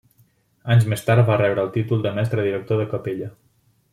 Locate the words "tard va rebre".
1.09-1.65